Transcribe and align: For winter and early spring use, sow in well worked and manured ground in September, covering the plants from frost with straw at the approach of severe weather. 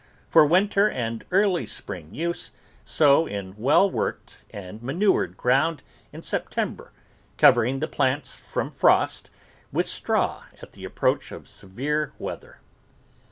For 0.29 0.47
winter 0.47 0.89
and 0.89 1.23
early 1.29 1.67
spring 1.67 2.11
use, 2.15 2.49
sow 2.83 3.27
in 3.27 3.55
well 3.55 3.87
worked 3.87 4.37
and 4.49 4.81
manured 4.81 5.37
ground 5.37 5.83
in 6.11 6.23
September, 6.23 6.91
covering 7.37 7.81
the 7.81 7.87
plants 7.87 8.33
from 8.33 8.71
frost 8.71 9.29
with 9.71 9.87
straw 9.87 10.45
at 10.59 10.71
the 10.71 10.85
approach 10.85 11.31
of 11.31 11.47
severe 11.47 12.13
weather. 12.17 12.57